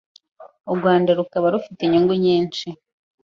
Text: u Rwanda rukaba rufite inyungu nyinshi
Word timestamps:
u 0.71 0.73
Rwanda 0.79 1.09
rukaba 1.19 1.53
rufite 1.53 1.79
inyungu 1.83 2.13
nyinshi 2.25 2.67